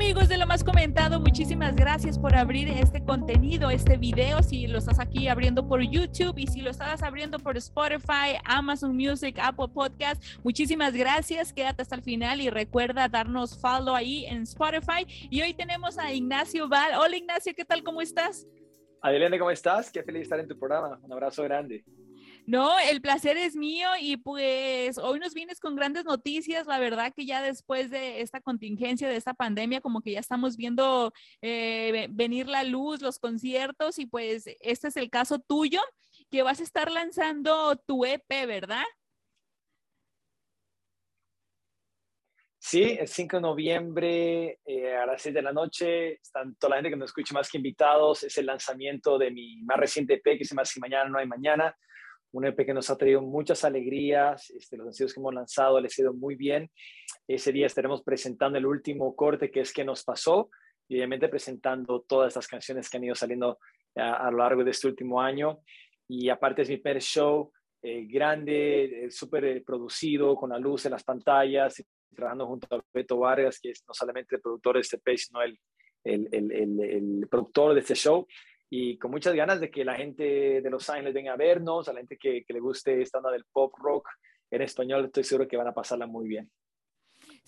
[0.00, 4.78] Amigos de lo más comentado, muchísimas gracias por abrir este contenido, este video, si lo
[4.78, 9.66] estás aquí abriendo por YouTube y si lo estás abriendo por Spotify, Amazon Music, Apple
[9.74, 15.04] Podcast, muchísimas gracias, quédate hasta el final y recuerda darnos follow ahí en Spotify.
[15.30, 16.92] Y hoy tenemos a Ignacio Val.
[16.96, 17.82] Hola Ignacio, ¿qué tal?
[17.82, 18.46] ¿Cómo estás?
[19.02, 19.90] Adelene, ¿cómo estás?
[19.90, 21.00] Qué feliz estar en tu programa.
[21.02, 21.84] Un abrazo grande.
[22.48, 26.66] No, el placer es mío y pues hoy nos vienes con grandes noticias.
[26.66, 30.56] La verdad que ya después de esta contingencia, de esta pandemia, como que ya estamos
[30.56, 35.82] viendo eh, venir la luz, los conciertos y pues este es el caso tuyo,
[36.30, 38.86] que vas a estar lanzando tu EP, ¿verdad?
[42.56, 46.12] Sí, el 5 de noviembre eh, a las 6 de la noche.
[46.14, 48.22] Están toda la gente que nos escucha más que invitados.
[48.22, 51.26] Es el lanzamiento de mi más reciente EP que se llama Si Mañana No Hay
[51.26, 51.76] Mañana
[52.32, 55.98] un EP que nos ha traído muchas alegrías, este, los sencillos que hemos lanzado les
[55.98, 56.70] ha ido muy bien.
[57.26, 60.50] Ese día estaremos presentando el último corte que es ¿Qué nos pasó?
[60.88, 63.58] Y obviamente presentando todas estas canciones que han ido saliendo
[63.94, 65.60] a, lo largo de este último año.
[66.06, 67.52] Y aparte es mi primer show
[67.82, 71.82] eh, grande, eh, súper eh, producido, con la luz en las pantallas,
[72.14, 75.42] trabajando junto a Beto Vargas, que es no solamente el productor de este EP, sino
[75.42, 75.58] el,
[76.04, 78.26] el, el, el productor de este show
[78.70, 81.92] y con muchas ganas de que la gente de Los Ángeles venga a vernos, a
[81.92, 84.08] la gente que, le guste esta onda del pop rock
[84.50, 86.50] en español, estoy seguro que van a pasarla muy bien.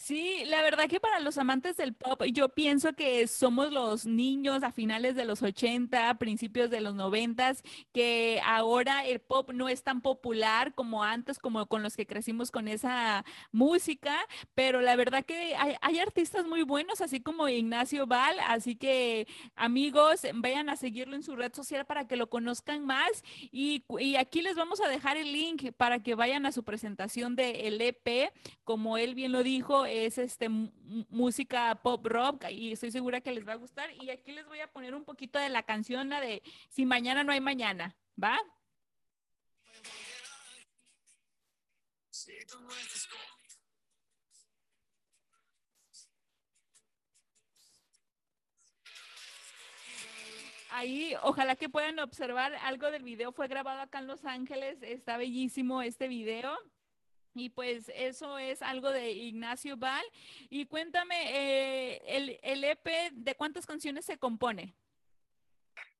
[0.00, 4.62] Sí, la verdad que para los amantes del pop, yo pienso que somos los niños
[4.62, 7.56] a finales de los 80, principios de los 90,
[7.92, 12.50] que ahora el pop no es tan popular como antes, como con los que crecimos
[12.50, 14.16] con esa música,
[14.54, 20.22] pero la verdad que hay, artistas muy buenos, así como Ignacio Val, así que amigos,
[20.32, 24.40] vayan a seguirlo en su red social para que lo conozcan más y, y aquí
[24.40, 28.32] les vamos a dejar el link para que vayan a su presentación de EP,
[28.64, 33.46] como él bien lo dijo es este música pop rock y estoy segura que les
[33.46, 33.90] va a gustar.
[34.02, 37.24] Y aquí les voy a poner un poquito de la canción, la de Si mañana
[37.24, 38.38] no hay mañana, ¿va?
[50.72, 53.32] Ahí, ojalá que puedan observar algo del video.
[53.32, 54.78] Fue grabado acá en Los Ángeles.
[54.82, 56.56] Está bellísimo este video.
[57.34, 60.04] Y pues eso es algo de Ignacio Val.
[60.48, 64.74] Y cuéntame, eh, el, el, EP, ¿de cuántas canciones se compone?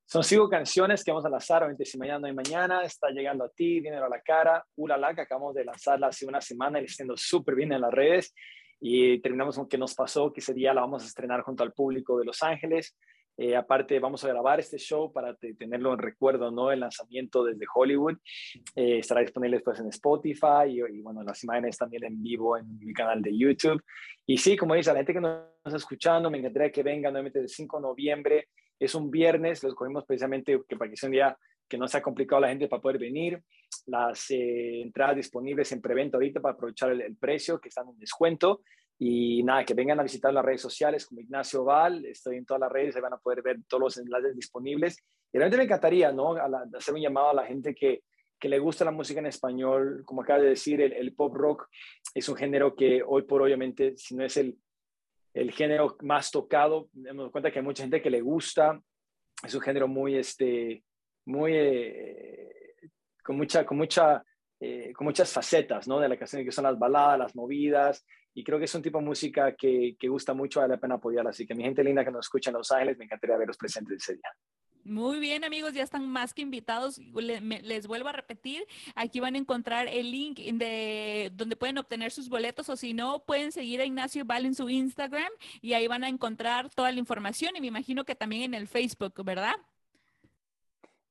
[0.07, 3.45] Son cinco canciones que vamos a lanzar, obviamente si mañana no hay mañana, está llegando
[3.45, 6.87] a ti, dinero a la cara, Ulala, que acabamos de lanzarla hace una semana y
[6.87, 8.35] está súper bien en las redes.
[8.81, 11.73] Y terminamos con que nos pasó, que ese día la vamos a estrenar junto al
[11.73, 12.97] público de Los Ángeles.
[13.43, 16.71] Eh, aparte, vamos a grabar este show para tenerlo en recuerdo, ¿no?
[16.71, 18.19] El lanzamiento desde Hollywood.
[18.77, 22.93] Eh, estará disponible después en Spotify y, bueno, las imágenes también en vivo en mi
[22.93, 23.83] canal de YouTube.
[24.27, 27.39] Y sí, como dice, la gente que nos está escuchando, me encantaría que vengan nuevamente
[27.39, 28.49] el 5 de noviembre.
[28.79, 32.03] Es un viernes, los cogimos precisamente que para que sea un día que no sea
[32.03, 33.43] complicado la gente para poder venir.
[33.87, 38.61] Las eh, entradas disponibles en preventa ahorita para aprovechar el precio, que están en descuento.
[39.03, 42.61] Y nada, que vengan a visitar las redes sociales como Ignacio Val, estoy en todas
[42.61, 45.03] las redes, ahí van a poder ver todos los enlaces disponibles.
[45.33, 46.35] Y realmente me encantaría, ¿no?
[46.77, 48.03] hacer un llamado a la gente que,
[48.39, 50.03] que le gusta la música en español.
[50.05, 51.67] Como acaba de decir, el, pop rock
[52.13, 54.59] es un género que hoy por obviamente, si no es el,
[55.33, 58.79] el género más tocado, me dado cuenta que hay mucha gente que le gusta.
[59.43, 60.85] Es un género muy, este,
[61.25, 62.75] muy, eh,
[63.25, 64.23] con mucha, con mucha,
[64.61, 65.99] eh, con muchas facetas, ¿no?
[66.01, 68.99] De la canción, que son las baladas, las movidas, y creo que es un tipo
[68.99, 71.31] de música que, que gusta mucho, vale la pena apoyarla.
[71.31, 73.97] Así que mi gente linda que nos escucha en Los Ángeles, me encantaría verlos presentes
[74.03, 74.31] ese día.
[74.85, 76.99] Muy bien, amigos, ya están más que invitados.
[76.99, 78.65] Les vuelvo a repetir,
[78.95, 83.23] aquí van a encontrar el link de donde pueden obtener sus boletos o si no,
[83.25, 85.31] pueden seguir a Ignacio Val en su Instagram
[85.61, 88.69] y ahí van a encontrar toda la información y me imagino que también en el
[88.69, 89.57] Facebook, ¿verdad?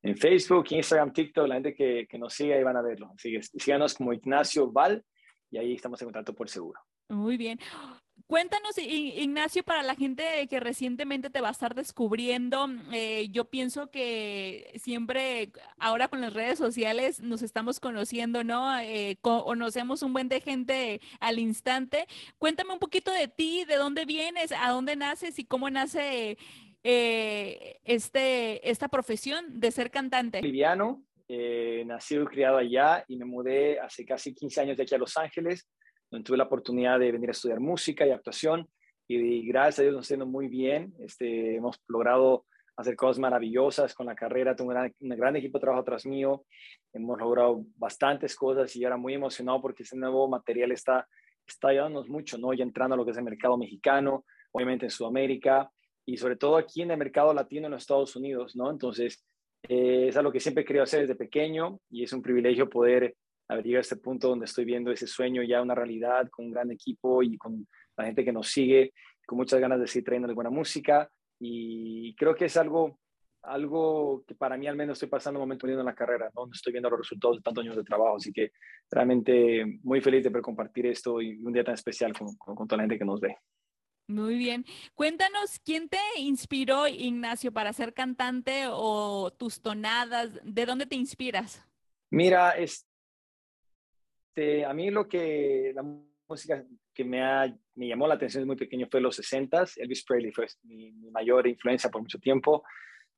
[0.02, 3.12] En Facebook, Instagram, TikTok, la gente que, que nos sigue ahí van a verlo.
[3.14, 5.04] Así que síganos como Ignacio Val
[5.50, 6.80] y ahí estamos en contacto por seguro.
[7.10, 7.58] Muy bien.
[8.30, 13.90] Cuéntanos, Ignacio, para la gente que recientemente te va a estar descubriendo, eh, yo pienso
[13.90, 18.78] que siempre ahora con las redes sociales nos estamos conociendo, ¿no?
[18.78, 22.06] Eh, conocemos un buen de gente al instante.
[22.38, 26.38] Cuéntame un poquito de ti, de dónde vienes, a dónde naces y cómo nace
[26.84, 30.40] eh, este, esta profesión de ser cantante.
[30.40, 31.02] Liviano,
[31.84, 35.16] nacido y criado allá y me mudé hace casi 15 años de aquí a Los
[35.16, 35.66] Ángeles
[36.10, 38.68] donde tuve la oportunidad de venir a estudiar música y actuación
[39.12, 40.94] y gracias a Dios nos está yendo muy bien.
[41.00, 42.44] Este, hemos logrado
[42.76, 46.44] hacer cosas maravillosas con la carrera, tengo un gran, equipo de trabajo atrás mío,
[46.92, 51.08] hemos logrado bastantes cosas y ahora muy emocionado porque ese nuevo material está,
[51.44, 52.54] está ayudándonos mucho, ¿no?
[52.54, 55.68] Ya entrando a lo que es el mercado mexicano, obviamente en Sudamérica
[56.06, 58.70] y sobre todo aquí en el mercado latino en los Estados Unidos, ¿no?
[58.70, 59.24] Entonces,
[59.68, 63.16] eh, es algo que siempre he querido hacer desde pequeño y es un privilegio poder
[63.50, 66.52] haber llegado a este punto donde estoy viendo ese sueño ya una realidad con un
[66.52, 67.66] gran equipo y con
[67.96, 68.92] la gente que nos sigue,
[69.26, 72.98] con muchas ganas de seguir trayendo buena música y creo que es algo
[73.42, 76.48] algo que para mí al menos estoy pasando un momento viendo en la carrera, ¿no?
[76.52, 78.52] Estoy viendo los resultados de tantos años de trabajo, así que
[78.90, 82.76] realmente muy feliz de poder compartir esto y un día tan especial con, con, toda
[82.76, 83.34] la gente que nos ve.
[84.08, 84.64] Muy bien.
[84.94, 90.38] Cuéntanos, ¿quién te inspiró, Ignacio, para ser cantante o tus tonadas?
[90.44, 91.64] ¿De dónde te inspiras?
[92.10, 92.50] Mira,
[94.30, 95.82] este, a mí lo que la
[96.28, 99.74] música que me, ha, me llamó la atención desde muy pequeño fue los 60s.
[99.76, 102.62] Elvis Presley fue mi, mayor influencia por mucho tiempo.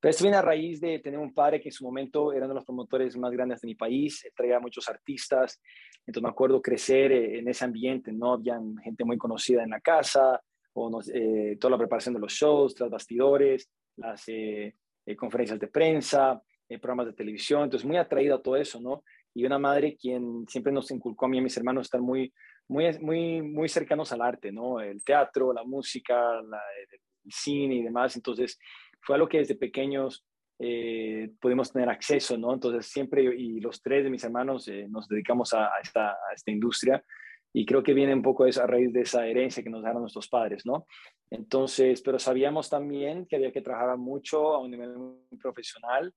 [0.00, 2.54] Pero esto viene a raíz de tener un padre que en su momento era uno
[2.54, 5.62] de los promotores más grandes de mi país, traía muchos artistas,
[6.04, 8.32] entonces me acuerdo crecer eh, en ese ambiente, ¿no?
[8.32, 10.42] Había gente muy conocida en la casa,
[10.72, 14.74] o eh, toda la preparación de los shows, tras bastidores, las eh,
[15.16, 16.42] conferencias de prensa,
[16.80, 19.04] programas de televisión, entonces muy atraído a todo eso, ¿no?
[19.34, 22.32] Y una madre quien siempre nos inculcó a mí y a mis hermanos estar muy,
[22.68, 24.80] muy, muy, muy cercanos al arte, ¿no?
[24.80, 27.00] El teatro, la música, el
[27.30, 28.58] cine y demás, entonces
[29.00, 30.24] fue algo que desde pequeños
[30.58, 32.54] eh, pudimos tener acceso, ¿no?
[32.54, 37.04] Entonces siempre, y los tres de mis hermanos eh, nos dedicamos a, esta, industria
[37.52, 40.28] y creo que viene un poco a raíz de esa herencia que nos dejaron nuestros
[40.28, 40.86] padres, ¿no?
[41.30, 44.94] Entonces, pero sabíamos también que había que trabajar mucho a un nivel
[45.40, 46.14] profesional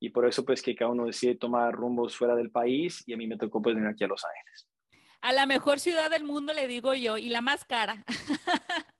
[0.00, 3.16] y por eso pues que cada uno decide tomar rumbos fuera del país y a
[3.16, 4.68] mí me tocó pues venir aquí a Los Ángeles.
[5.20, 8.04] A la mejor ciudad del mundo le digo yo y la más cara.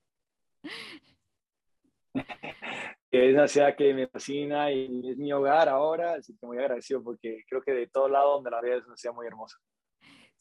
[3.10, 7.02] es una ciudad que me fascina y es mi hogar ahora, así que muy agradecido
[7.02, 9.58] porque creo que de todo lado donde la veo es una ciudad muy hermosa.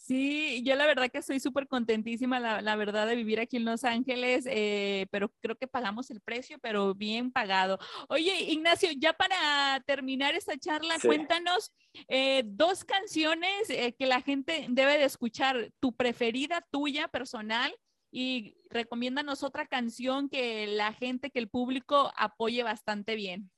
[0.07, 3.83] Sí, yo la verdad que estoy súper contentísima, la, verdad, de vivir aquí en Los
[3.83, 7.77] Ángeles, eh, pero creo que pagamos el precio, pero bien pagado.
[8.07, 11.73] Oye, Ignacio, ya para terminar esta charla, cuéntanos
[12.07, 17.75] eh, dos canciones eh, que la gente debe de escuchar, tu preferida tuya personal
[18.09, 23.51] y recomiéndanos otra canción que la gente, que el público apoye bastante bien.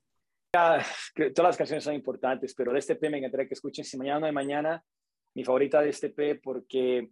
[0.52, 0.88] todas
[1.38, 4.25] las canciones son importantes, pero de este P me encantaría que escuchen Si Mañana No
[4.25, 4.84] hay Mañana,
[5.40, 7.12] mi favorita de este P porque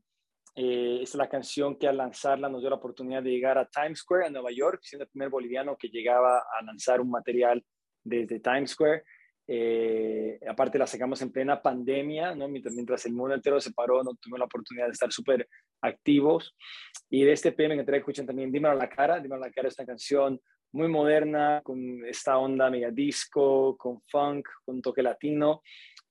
[0.54, 4.00] eh, es la canción que al lanzarla nos dio la oportunidad de llegar a Times
[4.00, 7.64] Square en Nueva York, siendo el primer boliviano que llegaba a lanzar un material
[8.04, 9.04] desde Times Square.
[9.48, 12.50] Eh, aparte la sacamos en plena pandemia, ¿no?
[12.50, 15.48] mientras, el mundo entero se paró, no tuvimos la oportunidad de estar súper
[15.82, 16.54] activos.
[17.10, 19.22] Y de este PM que escuchen también Dímelo a la cara.
[19.22, 20.42] Dímelo a la cara es una canción
[20.74, 25.62] muy moderna, con esta onda mega disco, con funk, con toque latino,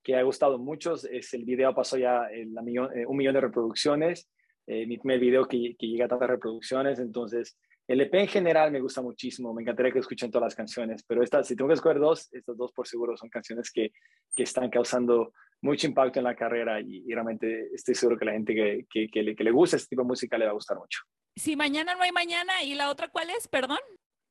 [0.07, 0.93] que ha gustado mucho.
[0.93, 2.55] Es, el video pasó ya el,
[2.95, 4.29] eh, un millón de reproducciones.
[4.65, 7.57] Eh, mi primer video que, que llega a tantas reproducciones, entonces
[7.87, 11.23] el EP en general me gusta muchísimo, me encantaría que escuchen todas las canciones, pero
[11.23, 13.91] estas, si tengo que escoger dos, estas dos por seguro son canciones que,
[14.35, 18.53] que están causando mucho impacto en la carrera y, realmente estoy seguro que la gente
[18.53, 20.77] que, que, que, le, que le gusta este tipo de música le va a gustar
[20.77, 21.01] mucho.
[21.35, 23.47] Si mañana no hay mañana, ¿y la otra cuál es?
[23.47, 23.79] Perdón.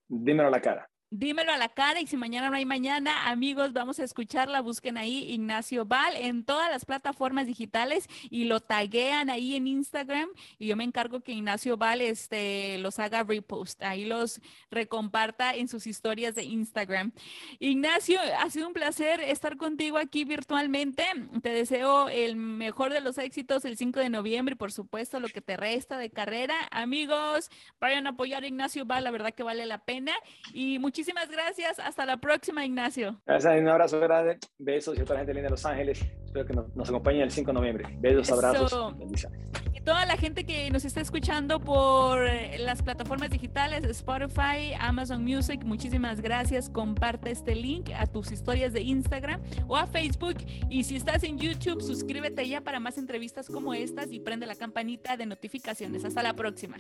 [0.09, 0.89] Dímelo a la cara.
[1.11, 4.61] Dímelo a la cara y si mañana no hay mañana, amigos, vamos a escucharla.
[4.61, 10.29] Busquen ahí Ignacio Val en todas las plataformas digitales y lo taguean ahí en Instagram
[10.59, 15.69] y yo me encargo que Ignacio Val este, los haga repost, ahí los recomparta en
[15.69, 17.13] sus historias de Instagram.
[17.61, 21.05] Ignacio, ha sido un placer estar contigo aquí virtualmente.
[21.41, 25.29] Te deseo el mejor de los éxitos el 5 de noviembre y por supuesto lo
[25.29, 26.57] que te resta de carrera.
[26.73, 27.49] Amigos,
[27.81, 30.13] vayan a apoyar a Ignacio Val, la verdad que vale la pena
[30.53, 31.79] y Muchísimas gracias.
[31.79, 33.21] Hasta la próxima, Ignacio.
[33.27, 34.39] Gracias, un abrazo grande.
[34.57, 36.03] Besos y a toda la gente linda de Los Ángeles.
[36.25, 37.85] Espero que nos, acompañen el 5 de noviembre.
[37.99, 38.97] Besos, abrazos.
[38.97, 39.39] Bendiciones.
[39.75, 45.23] Y toda la gente que nos está escuchando por eh, las plataformas digitales, Spotify, Amazon
[45.23, 46.71] Music, muchísimas gracias.
[46.71, 50.37] Comparte este link a tus historias de Instagram o a Facebook.
[50.71, 54.55] Y si estás en YouTube, suscríbete ya para más entrevistas como estas y prende la
[54.55, 56.07] campanita de notificaciones.
[56.07, 56.79] Hasta la próxima.